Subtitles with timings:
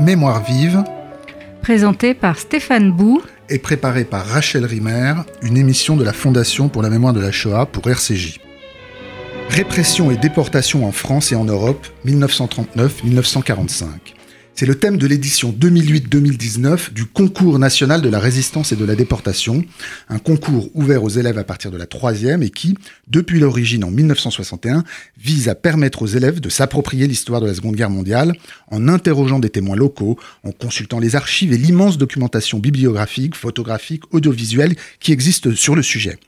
[0.00, 0.82] Mémoire vive,
[1.62, 6.82] présenté par Stéphane Bou et préparé par Rachel Rimer, une émission de la Fondation pour
[6.82, 8.40] la mémoire de la Shoah pour RCJ.
[9.50, 14.13] Répression et déportation en France et en Europe, 1939-1945.
[14.56, 18.94] C'est le thème de l'édition 2008-2019 du concours national de la résistance et de la
[18.94, 19.64] déportation,
[20.08, 22.78] un concours ouvert aux élèves à partir de la troisième et qui,
[23.08, 24.84] depuis l'origine en 1961,
[25.18, 28.36] vise à permettre aux élèves de s'approprier l'histoire de la Seconde Guerre mondiale
[28.70, 34.76] en interrogeant des témoins locaux, en consultant les archives et l'immense documentation bibliographique, photographique, audiovisuelle
[35.00, 36.20] qui existe sur le sujet.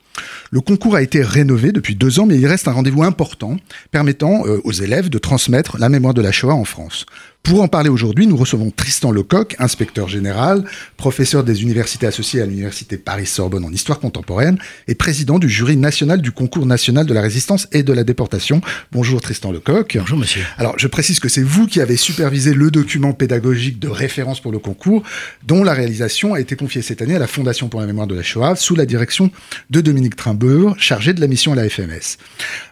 [0.51, 3.57] Le concours a été rénové depuis deux ans, mais il reste un rendez-vous important
[3.91, 7.05] permettant euh, aux élèves de transmettre la mémoire de la Shoah en France.
[7.47, 10.65] Pour en parler aujourd'hui, nous recevons Tristan Lecoq, inspecteur général,
[10.97, 14.57] professeur des universités associées à l'université Paris-Sorbonne en histoire contemporaine
[14.89, 18.59] et président du jury national du concours national de la résistance et de la déportation.
[18.91, 19.95] Bonjour Tristan Lecoq.
[19.97, 20.43] Bonjour monsieur.
[20.57, 24.51] Alors je précise que c'est vous qui avez supervisé le document pédagogique de référence pour
[24.51, 25.03] le concours,
[25.45, 28.15] dont la réalisation a été confiée cette année à la Fondation pour la mémoire de
[28.15, 29.31] la Shoah sous la direction
[29.69, 32.17] de Dominique Trimbeur, chargé de la mission à la FMS.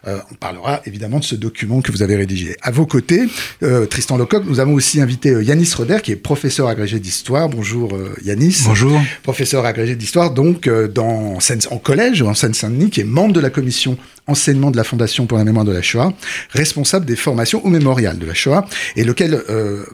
[0.06, 2.56] Euh, on parlera évidemment de ce document que vous avez rédigé.
[2.62, 3.24] À vos côtés,
[3.62, 7.48] euh, Tristan Lecoq, nous avons aussi invité euh, Yanis Roder, qui est professeur agrégé d'histoire.
[7.48, 8.62] Bonjour Yanis.
[8.64, 9.00] Bonjour.
[9.22, 11.38] Professeur agrégé d'histoire, donc dans,
[11.70, 15.38] en collège en Seine-Saint-Denis, qui est membre de la commission enseignement de la Fondation pour
[15.38, 16.12] la mémoire de la Shoah,
[16.50, 19.40] responsable des formations au mémorial de la Shoah, et lequel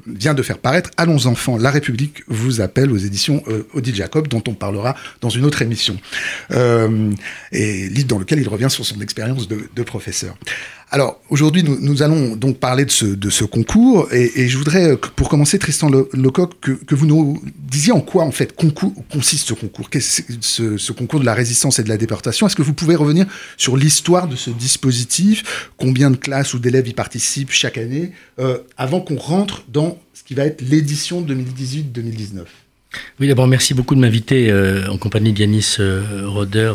[0.07, 3.43] vient de faire paraître Allons enfants, la République vous appelle aux éditions
[3.75, 5.99] Odile Jacob, dont on parlera dans une autre émission,
[7.53, 10.37] et livre dans lequel il revient sur son expérience de, professeur.
[10.91, 15.59] Alors aujourd'hui, nous, allons donc parler de ce, concours et, je voudrais, euh, pour commencer,
[15.59, 18.55] Tristan Lecoq, que, vous nous disiez en quoi en fait
[19.11, 22.47] consiste ce concours, ce, ce, concours de la résistance et de la déportation?
[22.47, 26.89] Est-ce que vous pouvez revenir sur l'histoire de ce dispositif, combien de classes ou d'élèves
[26.89, 32.45] y participent chaque année, euh, avant qu'on rentre dans ce qui va être l'édition 2018-2019
[33.21, 35.79] oui, d'abord, merci beaucoup de m'inviter euh, en compagnie d'Yanis
[36.25, 36.73] Roder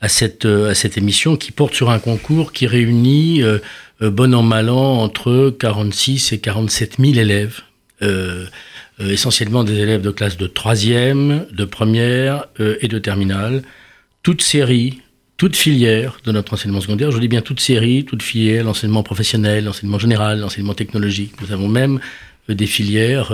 [0.00, 3.58] à cette, euh, à cette émission qui porte sur un concours qui réunit, euh,
[4.02, 7.60] euh, bon an, mal an, entre 46 et 47 000 élèves.
[9.00, 13.62] essentiellement des élèves de classe de troisième, de première et de terminale,
[14.22, 15.02] toutes séries,
[15.36, 17.10] toutes filières de notre enseignement secondaire.
[17.10, 21.32] Je dis bien toutes séries, toutes filières, l'enseignement professionnel, l'enseignement général, l'enseignement technologique.
[21.40, 21.98] Nous avons même
[22.48, 23.32] des filières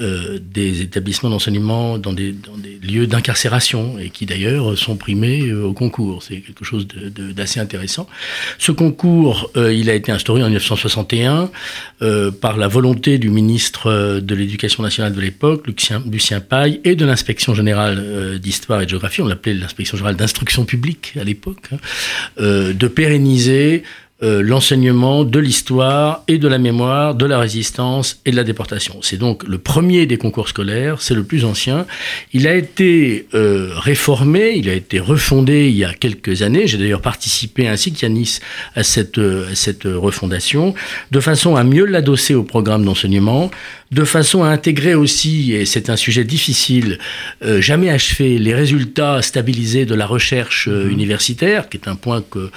[0.00, 2.32] euh, des établissements d'enseignement dans des,
[2.82, 6.22] lieux d'incarcération et qui d'ailleurs sont primés euh, au concours.
[6.22, 8.06] C'est quelque chose d'assez intéressant.
[8.58, 11.50] Ce concours, euh, il a été instauré en 1961
[12.40, 17.04] par la volonté du ministre de l'Éducation nationale de l'époque, Lucien, Lucien Paille, et de
[17.04, 21.78] l'inspection générale d'histoire et de géographie, on l'appelait l'inspection générale d'instruction publique à l'époque, hein,
[22.38, 23.82] de pérenniser
[24.22, 28.98] euh, l'enseignement de l'histoire et de la mémoire, de la résistance et de la déportation.
[29.00, 31.86] C'est donc le premier des concours scolaires, c'est le plus ancien.
[32.32, 36.66] Il a été euh, réformé, il a été refondé il y a quelques années.
[36.66, 38.40] J'ai d'ailleurs participé ainsi qu'Yanis
[38.74, 40.74] à cette, à cette refondation,
[41.12, 43.50] de façon à mieux l'adosser au programme d'enseignement,
[43.90, 46.98] de façon à intégrer aussi, et c'est un sujet difficile,
[47.42, 50.92] euh, jamais achevé, les résultats stabilisés de la recherche euh, mhm.
[50.92, 52.50] universitaire, qui est un point que,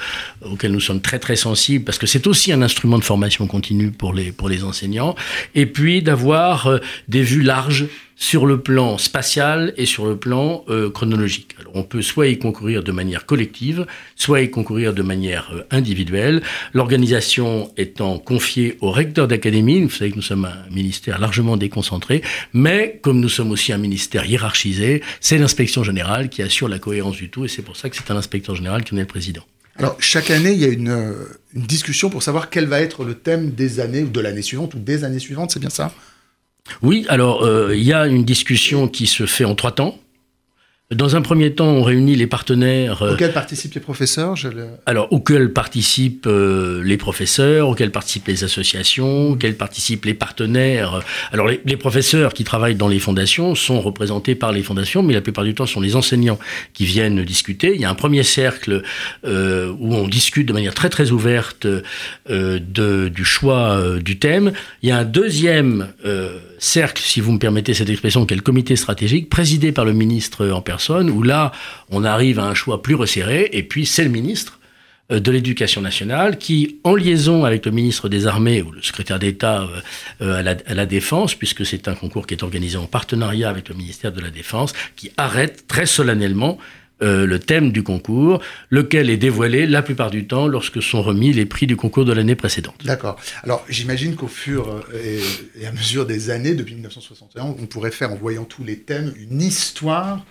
[0.43, 3.91] auquel nous sommes très très sensibles, parce que c'est aussi un instrument de formation continue
[3.91, 5.16] pour les, pour les enseignants,
[5.56, 10.63] et puis d'avoir euh, des vues larges sur le plan spatial et sur le plan
[10.69, 11.56] euh, chronologique.
[11.59, 15.63] Alors, on peut soit y concourir de manière collective, soit y concourir de manière euh,
[15.72, 16.44] individuelle.
[16.73, 22.22] L'organisation étant confiée au recteur d'académie, vous savez que nous sommes un ministère largement déconcentré,
[22.53, 27.17] mais comme nous sommes aussi un ministère hiérarchisé, c'est l'inspection générale qui assure la cohérence
[27.17, 29.07] du tout, et c'est pour ça que c'est un inspecteur général qui en est le
[29.07, 29.44] président.
[29.77, 31.13] Alors, chaque année, il y a une, euh,
[31.53, 34.73] une discussion pour savoir quel va être le thème des années, ou de l'année suivante,
[34.73, 35.93] ou des années suivantes, c'est bien ça?
[36.81, 39.97] Oui, alors euh, il y a une discussion qui se fait en trois temps.
[40.91, 43.02] Dans un premier temps, on réunit les partenaires.
[43.02, 44.35] Euh, auxquels participent les professeurs
[44.85, 51.02] Alors, auxquels participent euh, les professeurs, auxquels participent les associations, auxquels participent les partenaires.
[51.32, 55.14] Alors, les, les, professeurs qui travaillent dans les fondations sont représentés par les fondations, mais
[55.14, 56.40] la plupart du temps, ce sont les enseignants
[56.73, 57.73] qui viennent discuter.
[57.73, 58.82] Il y a un premier cercle
[59.26, 64.52] euh, où on discute de manière très très ouverte euh, de, du choix du thème.
[64.84, 65.87] Il y a un deuxième
[66.61, 69.94] cercle, si vous me permettez cette expression, qui est le comité stratégique, présidé par le
[69.94, 71.51] ministre en personne, où là,
[71.89, 74.59] on arrive à un choix plus resserré, et puis c'est le ministre
[75.11, 79.19] euh, de l'Éducation nationale qui, en liaison avec le ministre des Armées ou le secrétaire
[79.19, 79.81] d'État euh,
[80.22, 83.75] euh, à, la, Défense, puisque c'est un concours qui est organisé en partenariat avec le
[83.75, 86.57] ministère de la Défense, qui arrête très solennellement
[87.03, 91.47] le thème du concours, lequel est dévoilé la plupart du temps lorsque sont remis les
[91.47, 92.75] prix du concours de l'année précédente.
[92.85, 93.19] D'accord.
[93.43, 98.17] Alors j'imagine qu'au fur et, à mesure des années, depuis 1961, on pourrait faire, en
[98.17, 100.23] voyant tous les thèmes, une histoire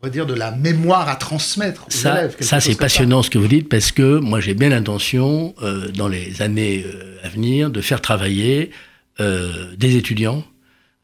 [0.00, 2.36] on pourrait dire de la mémoire à transmettre aux ça, élèves.
[2.40, 6.08] Ça, c'est passionnant ce que vous dites parce que moi, j'ai bien l'intention, euh, dans
[6.08, 8.70] les années euh, à venir, de faire travailler
[9.76, 10.42] des étudiants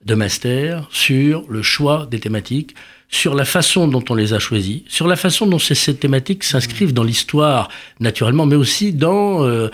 [0.07, 2.75] de master sur le choix des thématiques,
[3.09, 6.93] sur la façon dont on les a choisis, sur la façon dont ces, thématiques s'inscrivent
[6.93, 7.69] dans l'histoire
[8.01, 9.69] naturellement, mais aussi dans euh,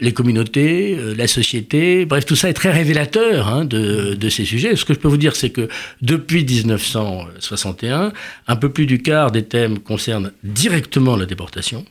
[0.00, 2.04] les communautés, euh, la société.
[2.06, 4.76] Bref, tout ça est très révélateur hein, de, ces sujets.
[4.76, 5.68] Ce que je peux vous dire, c'est que
[6.02, 8.12] depuis 1961,
[8.46, 11.84] un peu plus du quart des thèmes concernent directement la déportation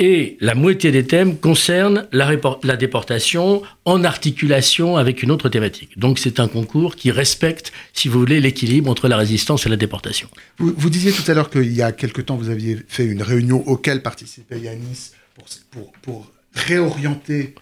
[0.00, 5.98] et la moitié des thèmes concernent la, déportation en articulation avec une autre thématique.
[5.98, 9.76] Donc c'est un concours qui respecte, si vous voulez, l'équilibre entre la résistance et la
[9.76, 10.28] déportation.
[10.58, 13.22] Vous, vous disiez tout à l'heure qu'il y a quelque temps, vous aviez fait une
[13.22, 17.54] réunion auquel participait Yanis pour, pour, pour réorienter,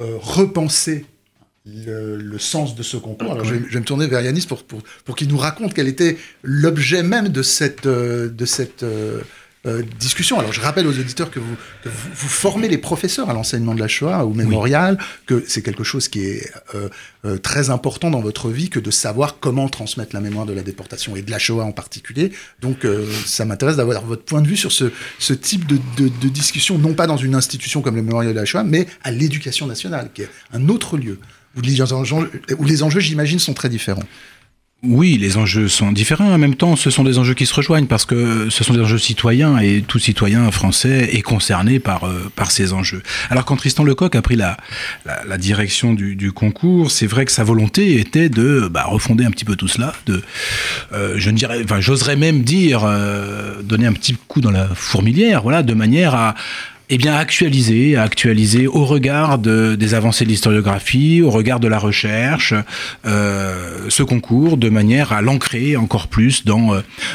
[0.00, 1.06] euh, repenser
[1.64, 3.32] le, le, sens de ce concours.
[3.32, 5.74] Alors, je, vais, je, vais, me tourner vers Yanis pour, pour, pour qu'il nous raconte
[5.74, 8.84] quel était l'objet même de cette, euh, de cette
[9.66, 10.38] euh, discussion.
[10.38, 13.74] Alors je rappelle aux auditeurs que vous, que vous, vous, formez les professeurs à l'enseignement
[13.74, 16.88] de la Shoah, au mémorial, que c'est quelque chose qui est euh,
[17.24, 20.62] euh, très important dans votre vie, que de savoir comment transmettre la mémoire de la
[20.62, 22.32] déportation et de la Shoah en particulier.
[22.60, 26.08] Donc euh, ça m'intéresse d'avoir votre point de vue sur ce, ce type de, de,
[26.08, 29.10] de, discussion, non pas dans une institution comme le mémorial de la Shoah, mais à
[29.10, 31.18] l'éducation nationale, qui est un autre lieu
[31.56, 34.02] où les enjeux j'imagine, sont très différents.
[34.84, 36.32] Oui, les enjeux sont différents.
[36.32, 38.80] En même temps, ce sont des enjeux qui se rejoignent parce que ce sont des
[38.80, 43.00] enjeux citoyens et tout citoyen français est concerné par euh, par ces enjeux.
[43.30, 44.56] Alors quand Tristan Lecoq a pris la
[45.04, 49.30] la, direction du, du concours, c'est vrai que sa volonté était de bah, refonder un
[49.30, 50.20] petit peu tout cela, de
[50.92, 54.66] euh, je ne dirais, enfin j'oserais même dire euh, donner un petit coup dans la
[54.74, 56.34] fourmilière, voilà, de manière à
[56.94, 61.78] eh bien, actualiser, actualiser au regard de, des avancées de l'historiographie, au regard de la
[61.78, 62.52] recherche,
[63.06, 66.74] euh, ce concours de manière à l'ancrer encore plus dans,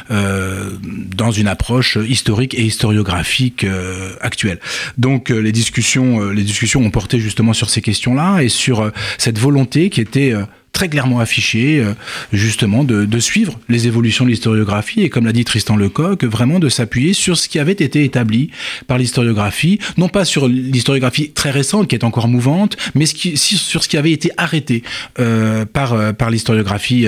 [0.10, 0.72] euh,
[1.16, 4.60] dans une approche historique et historiographique euh, actuelle.
[4.98, 9.92] Donc, les discussions, les discussions ont porté justement sur ces questions-là et sur cette volonté
[9.92, 10.34] qui était
[10.78, 11.94] très clairement affiché, euh,
[12.32, 16.70] justement, de, suivre les évolutions de l'historiographie et, comme l'a dit Tristan Lecoq, vraiment de
[16.70, 18.52] s'appuyer sur ce qui avait été établi
[18.86, 23.88] par l'historiographie, non pas sur l'historiographie très récente qui est encore mouvante, mais sur ce
[23.88, 24.84] qui avait été arrêté
[25.20, 27.08] euh, par, euh, par l'historiographie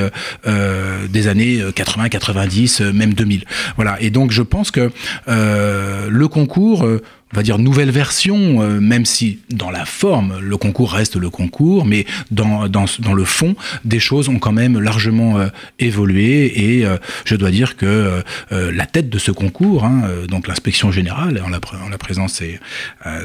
[1.09, 3.43] des années 80, 90, même 2000.
[3.75, 4.01] Voilà.
[4.01, 4.89] Et donc, je pense que
[5.27, 6.87] le concours
[7.33, 11.29] on va dire nouvelle version, euh, même si dans la forme le concours reste le
[11.29, 13.55] concours, mais dans, dans, dans le fond
[13.85, 15.47] des choses ont quand même largement euh,
[15.77, 20.91] évolué et euh, je dois dire que la tête de ce concours, hein, donc l'inspection
[20.91, 22.59] générale en la, en la présence et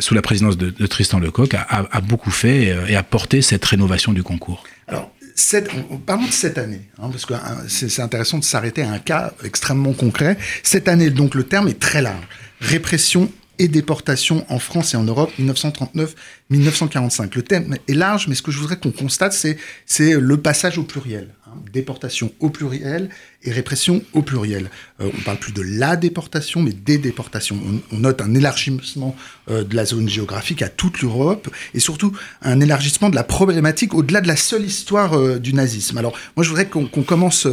[0.01, 4.13] sous la présidence de, Tristan Lecoq, a, a, beaucoup fait et a porté cette rénovation
[4.13, 4.65] du concours.
[4.89, 5.71] Alors, cette,
[6.07, 7.35] parlons de cette année, hein, parce que
[7.69, 10.37] c'est intéressant de s'arrêter à un cas extrêmement concret.
[10.63, 12.25] Cette année, donc, le terme est très large.
[12.61, 17.35] Répression et déportation en France et en Europe 1939-1945.
[17.35, 19.57] Le thème est large, mais ce que je voudrais qu'on constate, c'est
[19.87, 21.35] c'est le passage au pluriel.
[21.47, 23.11] Hein, déportation au pluriel
[23.43, 24.71] et répression au pluriel.
[25.01, 27.59] Euh, on parle plus de la déportation, mais des déportations.
[27.93, 29.15] On, note un élargissement
[29.51, 32.13] euh, de la zone géographique à toute l'Europe et surtout
[32.43, 35.99] un élargissement de la problématique au-delà de la seule histoire euh, du nazisme.
[35.99, 37.47] Alors moi, je voudrais qu'on qu commence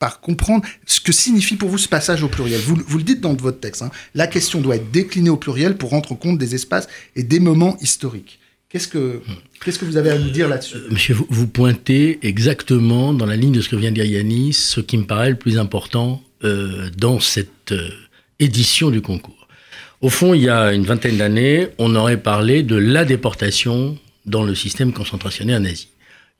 [0.00, 2.58] par comprendre ce que signifie pour vous ce passage au pluriel.
[2.60, 5.76] Vous, vous le dites dans votre texte, hein, la question doit être déclinée au pluriel
[5.76, 8.40] pour rendre compte des espaces et des moments historiques.
[8.70, 9.20] Qu'est-ce que,
[9.62, 10.76] qu'est-ce que vous avez à nous dire là-dessus?
[10.90, 14.54] Monsieur, vous, vous, pointez exactement dans la ligne de ce que vient de dire Yanis,
[14.54, 17.90] ce qui me paraît le plus important euh, dans cette euh,
[18.38, 19.48] édition du concours.
[20.00, 24.44] Au fond, il y a une vingtaine d'années, on aurait parlé de la déportation dans
[24.44, 25.88] le système concentrationnaire nazi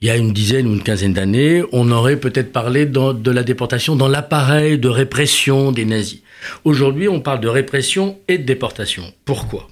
[0.02, 3.42] il y a une dizaine ou une quinzaine d'années, on aurait peut-être parlé de la
[3.42, 6.22] déportation dans l'appareil de répression des nazis.
[6.64, 9.12] Aujourd'hui, on parle de répression et de déportation.
[9.26, 9.68] Pourquoi?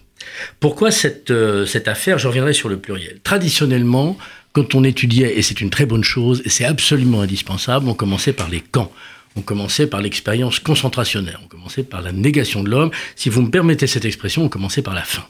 [0.60, 2.18] Pourquoi cette, euh, cette affaire?
[2.18, 3.20] Je reviendrai sur le pluriel.
[3.24, 4.18] Traditionnellement,
[4.52, 8.34] quand on étudiait, et c'est une très bonne chose, et c'est absolument indispensable, on commençait
[8.34, 8.92] par les camps.
[9.34, 12.90] On commençait par l'expérience concentrationnaire, on commençait par la négation de l'homme.
[13.16, 15.24] Si vous me permettez cette expression, on commençait par la fin.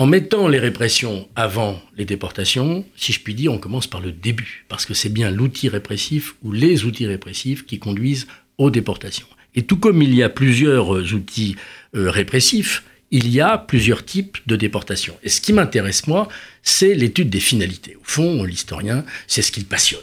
[0.00, 4.12] En mettant les répressions avant les déportations, si je puis dire, on commence par le
[4.12, 8.26] début, parce que c'est bien l'outil répressif ou les outils répressifs qui conduisent
[8.56, 9.26] aux déportations.
[9.54, 11.54] Et tout comme il y a plusieurs outils
[11.94, 15.18] euh, répressifs, il y a plusieurs types de déportations.
[15.22, 16.28] Et ce qui m'intéresse, moi,
[16.62, 17.96] c'est l'étude des finalités.
[17.96, 20.00] Au fond, l'historien, c'est ce qu'il passionne.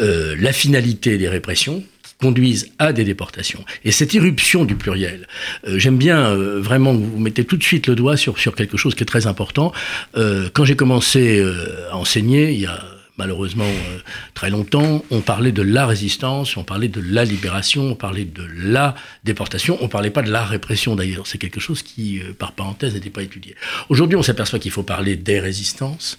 [0.00, 1.84] Euh, la finalité des répressions,
[2.20, 3.64] conduisent à des déportations.
[3.84, 5.26] Et cette irruption du pluriel,
[5.68, 8.76] euh, j'aime bien euh, vraiment, vous mettez tout de suite le doigt sur, sur quelque
[8.76, 9.72] chose qui est très important.
[10.16, 11.44] Euh, quand j'ai commencé
[11.90, 12.82] à enseigner, il y a
[13.16, 13.98] malheureusement euh,
[14.34, 18.46] très longtemps, on parlait de la résistance, on parlait de la libération, on parlait de
[18.56, 18.94] la
[19.24, 21.26] déportation, on parlait pas de la répression d'ailleurs.
[21.26, 23.54] C'est quelque chose qui, euh, par parenthèse, n'était pas étudié.
[23.88, 26.18] Aujourd'hui, on s'aperçoit qu'il faut parler des résistances.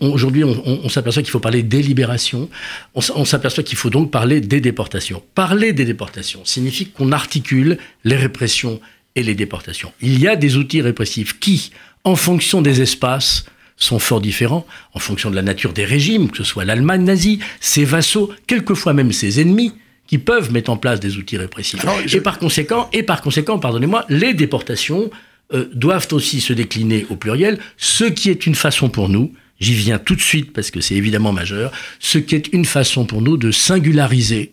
[0.00, 2.50] Aujourd'hui, on, s'aperçoit qu'il faut parler des libérations.
[2.94, 5.22] On, on s'aperçoit qu'il faut donc parler des déportations.
[5.34, 8.80] Parler des déportations signifie qu'on articule les répressions
[9.16, 9.92] et les déportations.
[10.02, 11.70] Il y a des outils répressifs qui,
[12.04, 13.46] en fonction des espaces,
[13.80, 17.40] sont fort différents en fonction de la nature des régimes, que ce soit l'Allemagne nazie,
[17.60, 19.72] ses vassaux, quelquefois même ses ennemis,
[20.06, 21.84] qui peuvent mettre en place des outils répressifs.
[22.12, 25.10] Et par conséquent, et par conséquent, pardonnez-moi, les déportations
[25.52, 29.74] euh, doivent aussi se décliner au pluriel, ce qui est une façon pour nous, j'y
[29.74, 33.22] viens tout de suite parce que c'est évidemment majeur, ce qui est une façon pour
[33.22, 34.52] nous de singulariser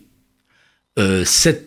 [0.98, 1.24] euh,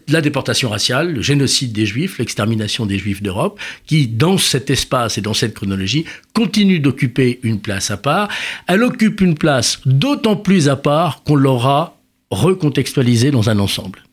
[0.09, 5.17] la déportation raciale, le génocide des Juifs, l'extermination des Juifs d'Europe, qui, dans cet espace
[5.17, 8.29] et dans cette chronologie, continue d'occuper une place à part.
[8.67, 11.97] Elle occupe une place d'autant plus à part qu'on l'aura
[12.29, 14.03] recontextualisée dans un ensemble.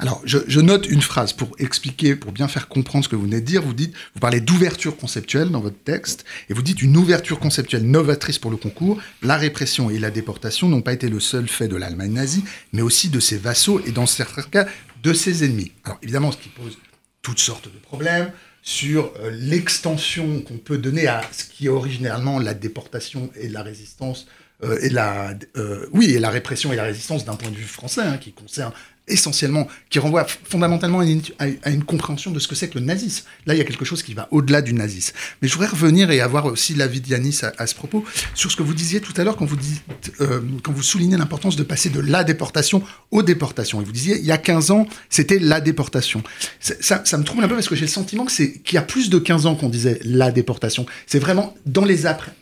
[0.00, 3.40] Alors, je, note une phrase pour expliquer, pour bien faire comprendre ce que vous venez
[3.40, 3.60] de dire.
[3.60, 7.82] Vous dites, vous parlez d'ouverture conceptuelle dans votre texte, et vous dites une ouverture conceptuelle
[7.82, 8.98] novatrice pour le concours.
[9.22, 12.80] La répression et la déportation n'ont pas été le seul fait de l'Allemagne nazie, mais
[12.80, 14.66] aussi de ses vassaux et dans certains cas
[15.02, 15.72] de ses ennemis.
[15.84, 16.78] Alors, évidemment, ce qui pose
[17.20, 22.38] toutes sortes de problèmes sur euh, l'extension qu'on peut donner à ce qui est originalement
[22.38, 24.26] la déportation et la résistance
[24.62, 27.64] euh, et la, euh, oui, et la répression et la résistance d'un point de vue
[27.64, 28.72] français, hein, qui concerne
[29.10, 33.24] essentiellement, qui renvoie fondamentalement à une, compréhension de ce que c'est que le nazisme.
[33.46, 35.14] Là, il y a quelque chose qui va au-delà du nazisme.
[35.42, 38.56] Mais je voudrais revenir et avoir aussi l'avis d'Yanis à, à, ce propos sur ce
[38.56, 39.82] que vous disiez tout à l'heure quand vous dites,
[40.20, 43.80] euh, quand vous soulignez l'importance de passer de la déportation aux déportations.
[43.80, 46.22] Et vous disiez, il y a 15 ans, c'était la déportation.
[46.60, 48.82] Ça, me trouble un peu parce que j'ai le sentiment que c'est qu'il y a
[48.82, 50.86] plus de 15 ans qu'on disait la déportation.
[51.06, 51.80] C'est vraiment dans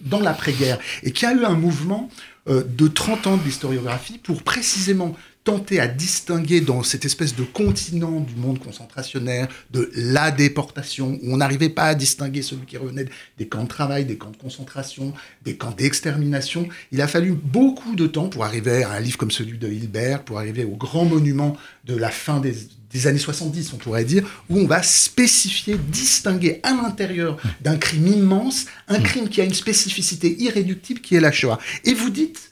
[0.03, 2.11] dans l'après-guerre et qu'il y a eu un mouvement
[2.49, 5.17] euh, de 30 ans de pour précisément
[5.49, 11.33] tenter à distinguer dans cette espèce de continent du monde concentrationnaire de la déportation, où
[11.33, 13.07] on n'arrivait pas à distinguer celui qui revenait
[13.39, 15.15] des camps de travail, des camps de concentration,
[15.47, 16.69] des camps d'extermination.
[16.93, 20.23] Il a fallu beaucoup de temps pour arriver à un livre comme celui de Hilbert,
[20.23, 22.55] pour arriver au grand monument de la fin des,
[22.93, 28.09] des années 70, on pourrait dire, où on va spécifier, distinguer à l'intérieur d'un crime
[28.09, 31.59] immense, un crime qui a une spécificité irréductible qui est la Shoah.
[31.87, 32.49] Et vous dites,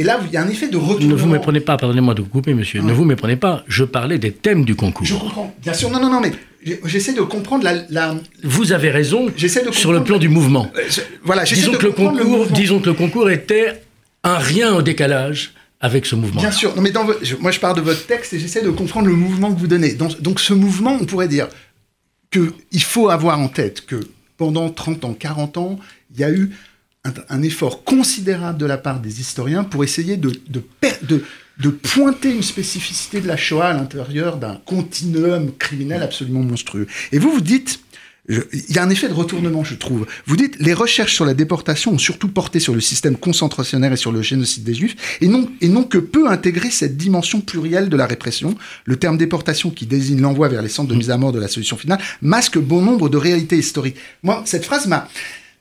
[0.00, 1.06] et là, il y a un effet de retour.
[1.06, 2.80] Ne vous méprenez pas, pardonnez-moi de vous couper, monsieur.
[2.80, 3.64] Ne vous méprenez pas.
[3.68, 5.04] Je parlais des thèmes du concours.
[5.06, 5.54] Je comprends.
[5.60, 5.90] Bien sûr.
[5.90, 6.32] Non, non, non, mais
[6.86, 9.26] j'essaie de comprendre la, Vous avez raison.
[9.26, 10.70] De sur le plan du mouvement.
[10.74, 10.88] Euh,
[11.22, 11.44] voilà.
[11.44, 13.82] Disons de que le concours, disons que le concours était
[14.24, 15.52] un rien au décalage
[15.82, 16.40] avec ce mouvement.
[16.40, 16.74] Bien sûr.
[16.74, 17.04] Non, mais dans,
[17.40, 19.92] moi, je parle de votre texte et j'essaie de comprendre le mouvement que vous donnez.
[19.92, 21.48] Donc, donc ce mouvement, on pourrait dire
[22.30, 24.00] qu'il faut avoir en tête que
[24.38, 25.78] pendant 30 ans, 40 ans,
[26.14, 26.52] il y a eu
[27.04, 30.32] un, effort considérable de la part des historiens pour essayer de,
[31.82, 36.86] pointer une spécificité de la Shoah à l'intérieur d'un continuum criminel absolument monstrueux.
[37.12, 37.80] Et vous, vous dites,
[38.28, 40.06] il y a un effet de retournement, je trouve.
[40.26, 43.96] Vous dites, les recherches sur la déportation ont surtout porté sur le système concentrationnaire et
[43.96, 47.88] sur le génocide des Juifs, et non, et non que peu intégrer cette dimension plurielle
[47.88, 48.56] de la répression.
[48.84, 51.48] Le terme déportation, qui désigne l'envoi vers les centres de mise à mort de la
[51.48, 53.96] solution finale, masque bon nombre de réalités historiques.
[54.22, 55.08] Moi, cette phrase m'a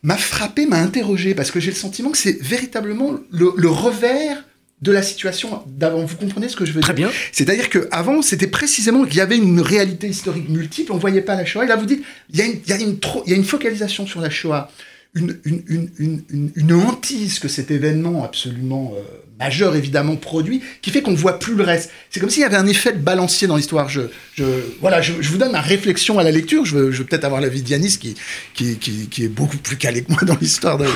[0.03, 4.43] m'a frappé, m'a interrogé, parce que j'ai le sentiment que c'est véritablement le, revers
[4.81, 6.05] de la situation d'avant.
[6.05, 7.11] Vous comprenez ce que je veux dire Très bien.
[7.31, 11.35] C'est-à-dire qu'avant, c'était précisément qu'il y avait une réalité historique multiple, on ne voyait pas
[11.35, 11.65] la Shoah.
[11.65, 14.71] Et là, vous dites, il y y y a une focalisation sur la Shoah
[15.15, 19.01] une, une, une, une, hantise que cet événement absolument euh,
[19.39, 21.89] majeur, évidemment, produit, qui fait qu'on ne voit plus le reste.
[22.11, 23.89] C'est comme s'il y avait un effet de balancier dans l'histoire.
[23.89, 24.01] Je,
[24.35, 24.43] je,
[24.81, 26.63] voilà, je, vous donne ma réflexion à la lecture.
[26.63, 28.15] Je veux, je veux peut-être avoir l'avis d'Yanis, qui,
[28.53, 30.87] qui, qui, qui, est beaucoup plus calé que moi dans l'histoire de,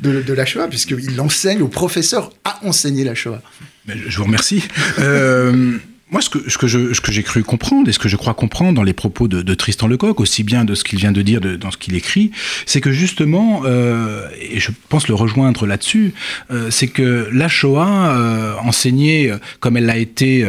[0.00, 3.42] de, de, la Shoah, puisqu'il enseigne aux professeurs à enseigner la Shoah.
[3.86, 4.62] Je vous remercie.
[4.98, 5.78] Euh
[6.10, 8.94] moi, ce que, je, j'ai cru comprendre et ce que je crois comprendre dans les
[8.94, 11.76] propos de, Tristan Lecoq, aussi bien de ce qu'il vient de dire de, dans ce
[11.76, 12.30] qu'il écrit,
[12.64, 16.14] c'est que justement, euh, et je pense le rejoindre là-dessus,
[16.50, 20.46] euh, c'est que la Shoah, euh, enseignée comme elle l'a été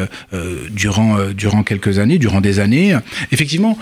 [0.72, 2.98] durant, durant quelques années, durant des années,
[3.32, 3.78] effectivement,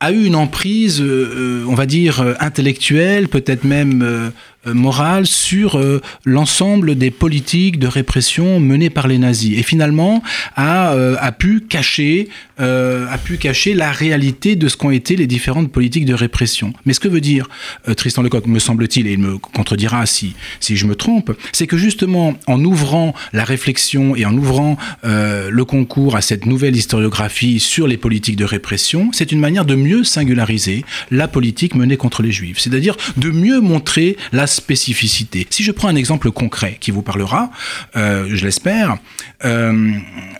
[0.00, 4.32] a eu une emprise, on va dire, intellectuelle, peut-être même
[4.66, 5.80] morale sur
[6.24, 10.22] l'ensemble des politiques de répression menées par les nazis et finalement
[10.56, 15.70] a, a pu cacher a pu cacher la réalité de ce qu'ont été les différentes
[15.70, 16.72] politiques de répression.
[16.86, 17.48] Mais ce que veut dire
[17.96, 21.76] Tristan Lecoq, me semble-t-il, et il me contredira si, si je me trompe, c'est que
[21.76, 27.86] justement en ouvrant la réflexion et en ouvrant le concours à cette nouvelle historiographie sur
[27.86, 32.32] les politiques de répression, c'est une manière de mieux singulariser la politique menée contre les
[32.32, 35.46] juifs, c'est-à-dire de mieux montrer la spécificité.
[35.50, 37.50] Si je prends un exemple concret qui vous parlera,
[37.96, 38.98] euh, je l'espère,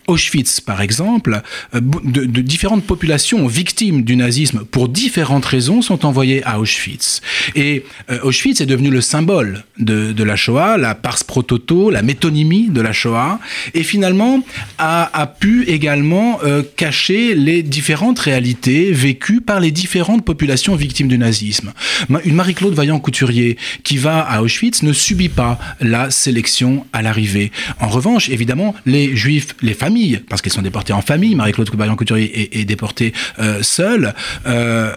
[0.09, 1.43] Auschwitz par exemple,
[1.75, 7.21] euh, de, différentes populations victimes du nazisme pour différentes raisons sont envoyées à Auschwitz.
[7.55, 7.85] Et
[8.23, 12.81] Auschwitz est devenu le symbole de, la Shoah, la pars pro toto, la métonymie de
[12.81, 13.38] la Shoah,
[13.75, 14.43] et finalement
[14.78, 16.40] a pu également
[16.76, 21.73] cacher les différentes réalités vécues par les différentes populations victimes du nazisme.
[22.25, 27.52] Une Marie-Claude Vaillant-Couturier qui va à Auschwitz ne subit pas la sélection à l'arrivée.
[27.81, 32.59] En revanche, évidemment, les juifs, les familles, parce qu'elles sont déportées en famille, Marie-Claude Vaillant-Couturier
[32.59, 34.14] est, déportée euh, seule,
[34.47, 34.92] euh,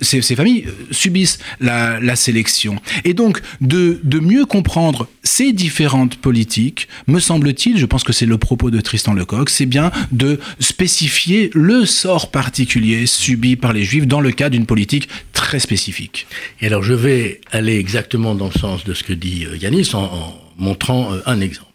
[0.00, 2.76] ces, familles subissent la, sélection.
[3.04, 8.38] Et donc, de, mieux comprendre ces différentes politiques, me semble-t-il, je pense que c'est le
[8.38, 14.06] propos de Tristan Lecoq, c'est bien de spécifier le sort particulier subi par les Juifs
[14.06, 16.26] dans le cas d'une politique très spécifique.
[16.60, 19.90] Et alors, je vais aller exactement dans le sens de ce que dit euh, Yanis
[19.94, 21.67] en, montrant un exemple.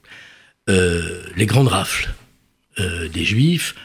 [0.67, 2.09] Les grandes rafles
[2.77, 3.75] des Juifs,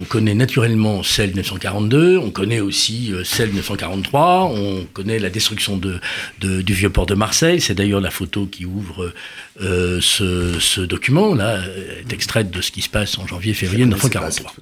[0.00, 5.18] on connaît naturellement celle de 1942, on connaît aussi euh, celle de 1943, on connaît
[5.18, 6.00] la destruction de,
[6.40, 7.60] du vieux port de Marseille.
[7.60, 9.12] C'est d'ailleurs la photo qui ouvre
[9.60, 11.58] euh, ce, document, là,
[12.00, 14.52] est extraite de ce qui se passe en janvier-février 1943.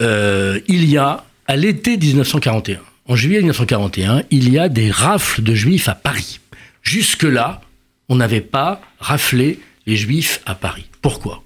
[0.00, 5.42] Euh, il y a, à l'été 1941, en juillet 1941, il y a des rafles
[5.42, 6.38] de juifs à Paris.
[6.82, 7.62] Jusque-là,
[8.08, 10.86] on n'avait pas raflé les juifs à Paris.
[11.00, 11.42] Pourquoi?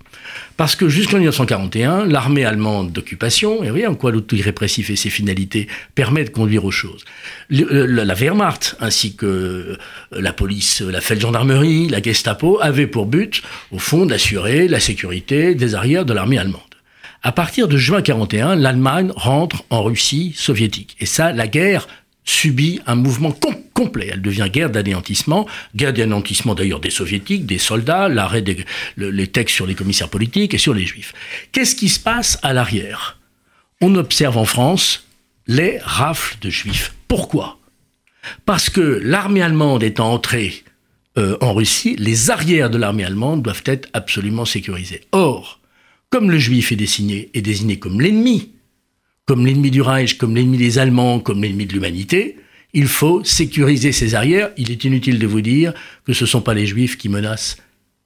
[0.57, 5.11] Parce que jusqu'en 1941, l'armée allemande d'occupation, et oui, en quoi l'outil répressif et ses
[5.11, 7.05] finalités permettent de conduire aux choses.
[7.51, 9.77] la Wehrmacht, ainsi que euh,
[10.13, 15.75] la police, la Feldgendarmerie, la Gestapo, avaient pour but, au fond, d'assurer la sécurité des
[15.75, 16.63] arrières de l'armée allemande.
[17.23, 20.97] À partir de juin 1941, l'Allemagne rentre en Russie soviétique.
[21.01, 21.89] Et ça, la guerre
[22.27, 23.35] subit un mouvement
[23.73, 24.11] complet.
[24.13, 28.65] Elle devient guerre d'anéantissement, guerre d'anéantissement d'ailleurs des soviétiques, des soldats, l'arrêt des
[28.97, 31.15] les textes sur les commissaires politiques et sur les juifs.
[31.53, 33.19] Qu'est-ce qui se passe à l'arrière?
[33.81, 35.07] On observe en France
[35.47, 36.95] les rafles de juifs.
[37.09, 37.59] Pourquoi?
[38.45, 40.65] Parce que l'armée allemande étant entrée
[41.17, 45.03] euh, en Russie, les arrières de l'armée allemande doivent être absolument sécurisés.
[45.13, 45.61] Or,
[46.11, 48.51] comme le juif est désigné, est désigné comme l'ennemi
[49.27, 52.37] comme l'ennemi du Reich, comme l'ennemi des Allemands, comme l'ennemi de l'humanité,
[52.73, 54.51] il faut sécuriser ses arrières.
[54.57, 57.57] Il est inutile de vous dire que ce ne sont pas les Juifs qui menacent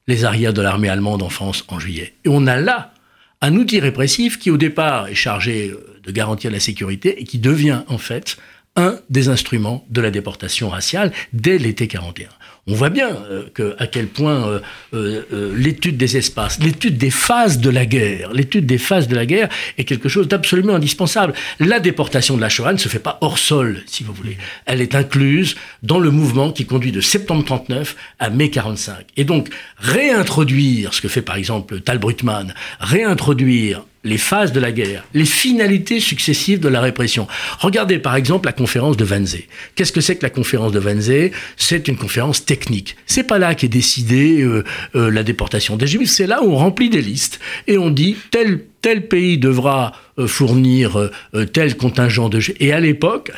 [0.07, 2.15] les arrières de l'armée allemande en France en juillet.
[2.25, 2.95] Et on a là
[3.43, 7.83] un outil répressif qui au départ est chargé de garantir la sécurité et qui devient
[7.89, 8.37] en fait
[8.77, 12.29] un des instruments de la déportation raciale dès l'été 41
[12.71, 14.61] on voit bien euh, à quel point euh,
[14.95, 19.27] euh, l'étude des espaces, l'étude des phases de la guerre, l'étude des phases de la
[19.27, 21.35] guerre est quelque chose d'absolument indispensable.
[21.59, 24.39] La déportation de la Shoah ne se fait pas hors sol, si vous voulez.
[24.67, 29.05] Elle est incluse dans le mouvement qui conduit de septembre 39 à mai 45.
[29.17, 34.73] Et donc, réintroduire ce que fait par exemple Tal Brutmann, réintroduire les phases de la
[34.73, 37.27] guerre, les finalités successives de la répression.
[37.59, 39.47] Regardez par exemple la conférence de Wannsee.
[39.75, 41.33] Qu'est-ce que c'est que la conférence de Wannsee?
[41.57, 42.60] C'est une conférence technique.
[43.07, 46.57] C'est pas là qu'est décidée euh, euh, la déportation des Juifs, c'est là où on
[46.57, 51.11] remplit des listes et on dit tel pays devra euh, fournir
[51.53, 52.41] tel contingent de.
[52.61, 53.31] Et à l'époque,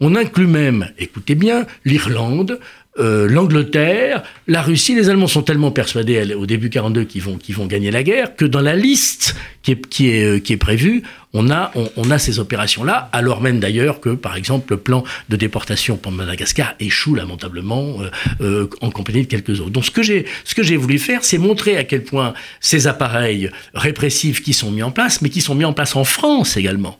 [0.00, 2.60] on inclut même, écoutez bien, l'Irlande,
[2.98, 7.66] euh, l'Angleterre, la Russie, les Allemands sont tellement persuadés au début 42 qu'ils vont, vont
[7.66, 11.02] gagner la guerre que dans la liste qui est, qui est, euh, qui est prévue,
[11.34, 15.36] on a, on, a ces opérations-là, alors même d'ailleurs que, par exemple, le plan de
[15.36, 17.98] déportation pour Madagascar échoue lamentablement
[18.40, 19.70] euh, en compagnie de quelques autres.
[19.70, 22.86] Donc ce que j'ai, ce que j'ai voulu faire, c'est montrer à quel point ces
[22.86, 26.56] appareils répressifs qui sont mis en place, mais qui sont mis en place en France
[26.56, 26.98] également.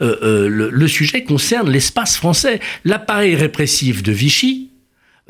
[0.00, 2.60] le, le sujet concerne l'espace français.
[2.84, 4.68] L'appareil répressif de Vichy,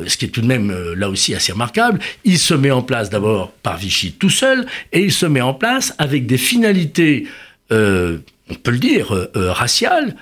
[0.06, 2.82] ce qui est tout de même euh, là aussi assez remarquable, il se met en
[2.82, 7.26] place d'abord par Vichy tout seul, et il se met en place avec des finalités,
[7.72, 8.18] euh,
[8.50, 10.16] on peut le dire, euh, raciales,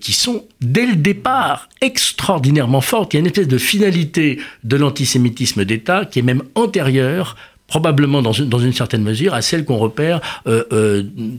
[0.00, 3.12] qui sont dès le départ extraordinairement fortes.
[3.12, 7.36] Il y a une espèce de finalité de l'antisémitisme d'État qui est même antérieure
[7.66, 10.22] probablement dans une, dans une certaine mesure à celle qu'on repère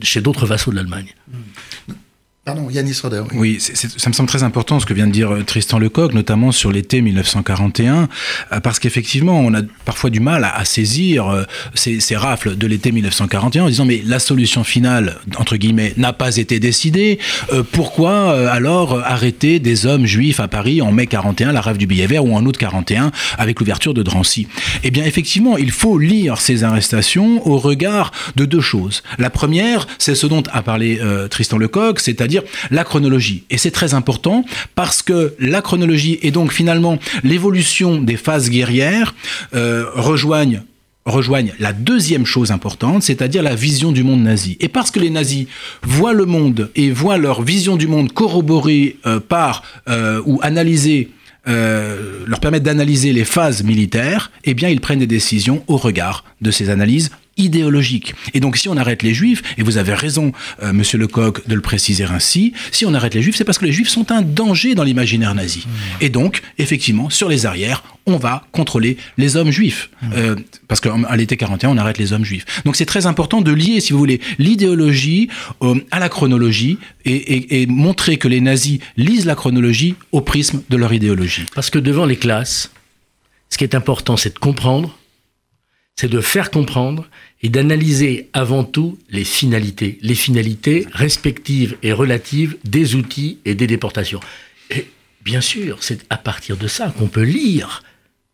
[0.02, 1.12] chez d'autres vassaux de l'Allemagne.
[2.48, 3.24] Pardon, Yanis Roder.
[3.34, 6.50] Oui, ça me semble très important ce que vient de dire euh, Tristan Lecoq, notamment
[6.50, 8.08] sur l'été 1941,
[8.52, 11.42] euh, parce qu'effectivement, on a parfois du mal à, saisir euh,
[11.74, 16.38] ces, rafles de l'été 1941 en disant mais la solution finale, entre guillemets, n'a pas
[16.38, 17.18] été décidée.
[17.72, 22.06] pourquoi alors arrêter des hommes juifs à Paris en mai 41, la rafle du billet
[22.06, 24.48] vert, ou en août 41, avec l'ouverture de Drancy?
[24.84, 29.02] Eh bien, effectivement, il faut lire ces arrestations au regard de deux choses.
[29.18, 32.37] La première, c'est ce dont a parlé Tristan Lecoq, c'est-à-dire
[32.70, 33.44] la chronologie.
[33.50, 39.14] Et c'est très important parce que la chronologie et donc finalement l'évolution des phases guerrières
[39.54, 40.62] euh, rejoignent
[41.58, 44.58] la deuxième chose importante, c'est-à-dire la vision du monde nazi.
[44.60, 45.46] Et parce que les nazis
[45.82, 51.10] voient le monde et voient leur vision du monde corroborée euh, par euh, ou analysée
[51.46, 56.50] leur permettre d'analyser les phases militaires, eh bien ils prennent des décisions au regard de
[56.50, 58.14] ces analyses idéologique.
[58.34, 61.54] Et donc si on arrête les juifs, et vous avez raison, euh, monsieur Lecoq, de
[61.54, 64.22] le préciser ainsi, si on arrête les juifs, c'est parce que les juifs sont un
[64.22, 65.64] danger dans l'imaginaire nazi.
[65.66, 66.04] Mmh.
[66.04, 69.90] Et donc, effectivement, sur les arrières, on va contrôler les hommes juifs.
[70.02, 70.06] Mmh.
[70.16, 72.44] Euh, parce qu'à l'été 41, on arrête les hommes juifs.
[72.64, 75.28] Donc c'est très important de lier, si vous voulez, l'idéologie
[75.62, 80.62] euh, à la chronologie et, et montrer que les nazis lisent la chronologie au prisme
[80.68, 81.46] de leur idéologie.
[81.54, 82.70] Parce que devant les classes,
[83.50, 84.98] ce qui est important, c'est de comprendre,
[85.98, 87.08] c'est de faire comprendre
[87.42, 93.66] et d'analyser avant tout les finalités, les finalités respectives et relatives des outils et des
[93.66, 94.20] déportations.
[94.70, 94.86] Et
[95.24, 97.82] bien sûr, c'est à partir de ça qu'on peut lire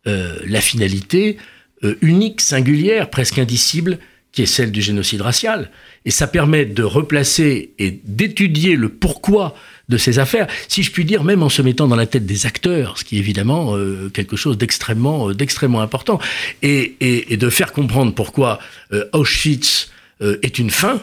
[0.05, 1.37] euh, la finalité
[1.83, 3.97] euh, unique, singulière, presque indicible,
[4.31, 5.71] qui est celle du génocide racial.
[6.05, 9.55] Et ça permet de replacer et d'étudier le pourquoi
[9.89, 12.45] de ces affaires, si je puis dire, même en se mettant dans la tête des
[12.45, 16.19] acteurs, ce qui est évidemment euh, quelque chose d'extrêmement, euh, d'extrêmement important,
[16.61, 18.59] et, et, de faire comprendre pourquoi
[18.93, 21.01] euh, Auschwitz est une fin,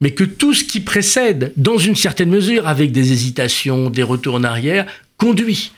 [0.00, 4.36] mais que tout ce qui précède, dans une certaine mesure, avec des hésitations, des retours
[4.36, 4.86] en arrière,
[5.16, 5.72] conduit.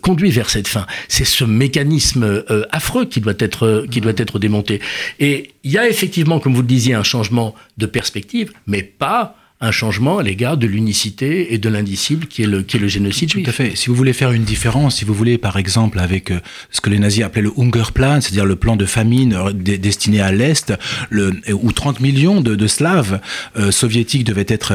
[0.00, 0.86] conduit vers cette fin.
[1.08, 4.80] C'est ce mécanisme affreux qui doit être qui doit être démonté.
[5.18, 9.36] Et il y a effectivement, comme vous le disiez, un changement de perspective, mais pas
[9.62, 12.88] un changement à l'égard de l'unicité et de l'indicible qui est le, qui est le
[12.88, 13.44] génocide juif.
[13.44, 13.76] Tout à fait.
[13.76, 16.88] Si vous voulez faire une différence, si vous voulez, par exemple, avec euh, ce que
[16.88, 20.72] les nazis appelaient le Hungerplan, c'est-à-dire le plan de famine euh, destiné à l'Est,
[21.10, 23.20] le, où 30 millions de, de Slaves
[23.56, 24.72] euh, soviétiques devaient être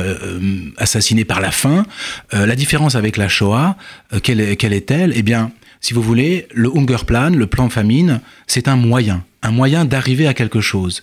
[0.78, 1.86] assassinés par la faim,
[2.32, 3.78] la différence avec la Shoah,
[4.24, 5.14] quelle, quelle est-elle?
[5.16, 9.86] Eh bien, si vous voulez, le Hungerplan, le plan famine, c'est un moyen, un moyen
[9.86, 11.02] d'arriver à quelque chose.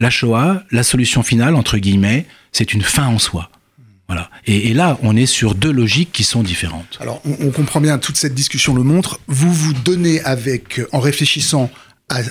[0.00, 3.50] La Shoah, la solution finale, entre guillemets, c'est une fin en soi.
[4.06, 4.30] Voilà.
[4.46, 6.96] Et, là, on est sur deux logiques qui sont différentes.
[7.00, 9.20] Alors, on, comprend bien, toute cette discussion le montre.
[9.26, 11.70] Vous vous donnez avec, en réfléchissant
[12.08, 12.22] à,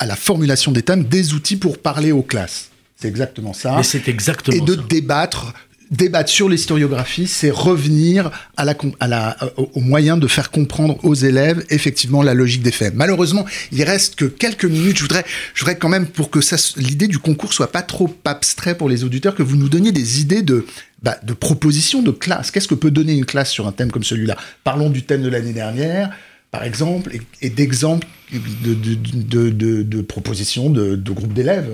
[0.00, 2.70] à la formulation des thèmes, des outils pour parler aux classes.
[2.96, 3.76] C'est exactement ça.
[3.76, 5.52] Mais c'est exactement Et de débattre
[5.90, 12.34] débattre sur l'historiographie, c'est revenir la, au moyen de faire comprendre aux élèves effectivement la
[12.34, 12.94] logique des faits.
[12.94, 14.96] Malheureusement, il reste que quelques minutes.
[14.96, 15.24] Je voudrais,
[15.54, 16.40] je voudrais quand même pour que
[16.76, 20.20] l'idée du concours soit pas trop abstrait pour les auditeurs, que vous nous donniez des
[20.20, 20.64] idées de,
[21.02, 22.50] bah, propositions de classe.
[22.50, 24.36] Qu'est-ce que peut donner une classe sur un thème comme celui-là?
[24.64, 26.10] Parlons du thème de l'année dernière
[26.50, 31.70] par exemple, et, d'exemples de, de, de, de, propositions de, groupes d'élèves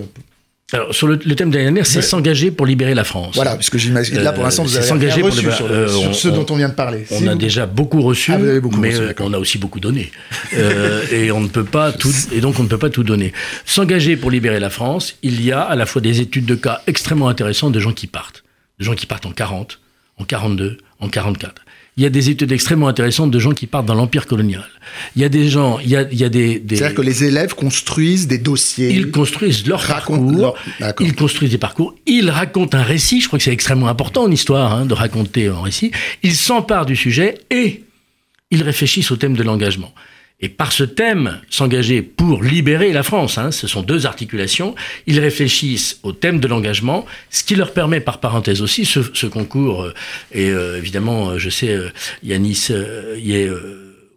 [0.72, 3.36] alors, sur le, thème de l'année dernière, c'est s'engager pour libérer la France.
[3.36, 6.26] Voilà, puisque j'imagine, là, pour l'instant, vous avez s'engager reçu pour sur, euh, sur ce
[6.26, 7.06] dont on vient de parler.
[7.12, 10.10] On a déjà beaucoup reçu, ah, mais euh, on a aussi beaucoup donné.
[10.54, 13.32] euh, et on ne peut pas tout, et donc on ne peut pas tout donner.
[13.64, 16.82] S'engager pour libérer la France, il y a à la fois des études de cas
[16.88, 18.42] extrêmement intéressantes de gens qui partent.
[18.80, 19.78] De gens qui partent en 40,
[20.18, 21.62] en 42, en 44
[21.96, 24.68] il y a des études extrêmement intéressantes de gens qui partent dans l'empire colonial.
[25.14, 26.76] Il y a des gens, il y a, il y a des, des...
[26.76, 28.90] C'est-à-dire que les élèves construisent des dossiers.
[28.90, 30.56] Ils construisent leur parcours.
[31.00, 31.94] Ils construisent des parcours.
[32.06, 33.22] Ils racontent un récit.
[33.22, 35.90] Je crois que c'est extrêmement important en histoire hein, de raconter un récit.
[36.22, 37.84] Ils s'emparent du sujet et
[38.50, 39.92] ils réfléchissent au thème de l'engagement.
[40.38, 44.74] Et par ce thème, s'engager pour libérer la France, hein, ce sont deux articulations,
[45.06, 49.84] ils réfléchissent au thème de l'engagement, ce qui leur permet, par parenthèse aussi, ce, concours,
[49.84, 49.94] euh,
[50.32, 51.74] et euh, évidemment, euh, je sais,
[52.22, 52.68] Yanis
[53.16, 53.50] y est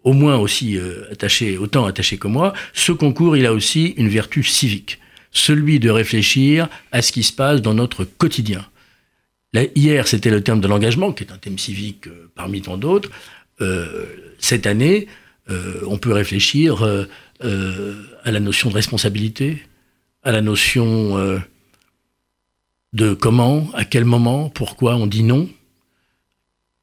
[0.04, 0.78] au moins aussi
[1.12, 5.00] attaché, autant attaché que moi, ce concours, il a aussi une vertu civique,
[5.32, 8.66] celui de réfléchir à ce qui se passe dans notre quotidien.
[9.54, 13.10] hier, c'était le thème de l'engagement, qui est un thème civique parmi tant d'autres.
[14.40, 15.08] cette année,
[15.50, 17.06] euh, on peut réfléchir euh,
[17.44, 19.64] euh, à la notion de responsabilité,
[20.24, 21.42] à la notion
[22.92, 25.50] de comment, à quel moment, pourquoi on dit non,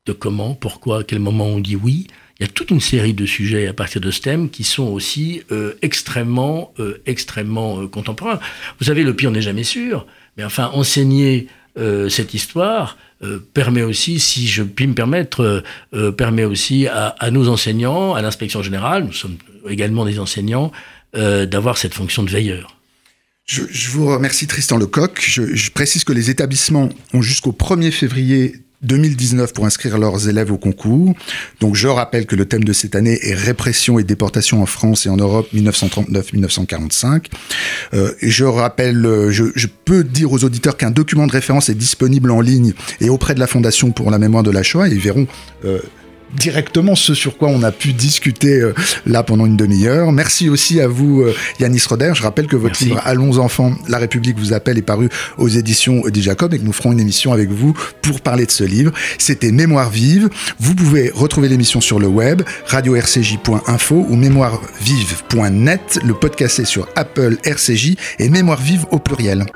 [0.07, 2.07] de comment, pourquoi, à quel moment on dit oui.
[2.39, 4.89] Il y a toute une série de sujets à partir de ce thème qui sont
[4.89, 5.43] aussi
[5.83, 6.73] extrêmement,
[7.05, 8.41] extrêmement contemporains.
[8.79, 11.49] Vous savez, le pire n'est jamais sûr, mais enfin, enseigner
[12.09, 12.97] cette histoire
[13.55, 15.63] permet aussi, si je puis me permettre,
[16.17, 19.37] permet aussi à, nos enseignants, à l'inspection générale, nous sommes
[19.69, 20.73] également des enseignants,
[21.13, 22.77] d'avoir cette fonction de veilleur.
[23.47, 25.21] Je, vous remercie Tristan Lecoq.
[25.21, 30.59] Je précise que les établissements ont jusqu'au 1er février 2019 pour inscrire leurs élèves au
[30.59, 31.15] concours.
[31.61, 35.07] Donc je rappelle que le thème de cette année est répression et déportation en France
[35.07, 37.27] et en Europe 1939-1945.
[37.95, 41.75] Euh, je rappelle, euh, je, je, peux dire aux auditeurs qu'un document de référence est
[41.75, 44.93] disponible en ligne et auprès de la Fondation pour la mémoire de la Shoah et
[44.93, 45.27] ils verront
[45.65, 45.81] euh,
[46.35, 48.75] directement ce sur quoi on a pu discuter euh,
[49.07, 50.13] là pendant une demi-heure.
[50.13, 52.13] Merci aussi à vous, euh, Yanis Roder.
[52.15, 52.85] Je rappelle que votre Merci.
[52.87, 55.09] livre Allons enfants, la République vous appelle est paru
[55.39, 58.51] aux éditions Di Jacob et que nous ferons une émission avec vous pour parler de
[58.51, 58.93] ce livre.
[59.19, 60.29] C'était Mémoire vive.
[60.61, 66.01] Vous pouvez retrouver l'émission sur le web, radio-rcj.info ou mémoirevive.net.
[66.05, 69.47] Le podcast est sur Apple RCJ et Mémoire vive au pluriel.